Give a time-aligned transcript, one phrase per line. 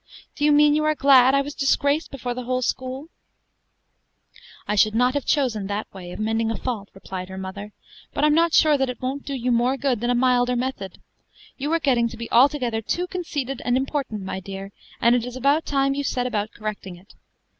[0.35, 3.01] "Do you mean you are glad I was disgraced before the whole school?"
[4.23, 4.73] cried Amy.
[4.73, 7.71] "I should not have chosen that way of mending a fault," replied her mother;
[8.11, 10.99] "but I'm not sure that it won't do you more good than a milder method.
[11.55, 15.35] You are getting to be altogether too conceited and important, my dear, and it is
[15.35, 17.13] about time you set about correcting it.